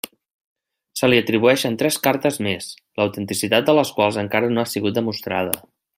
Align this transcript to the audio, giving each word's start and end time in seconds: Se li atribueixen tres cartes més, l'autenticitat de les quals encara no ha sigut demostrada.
Se 1.01 1.09
li 1.13 1.19
atribueixen 1.23 1.77
tres 1.83 1.99
cartes 2.07 2.41
més, 2.47 2.69
l'autenticitat 3.01 3.69
de 3.69 3.77
les 3.81 3.93
quals 3.99 4.19
encara 4.23 4.51
no 4.57 4.65
ha 4.65 4.71
sigut 4.73 4.97
demostrada. 5.01 5.59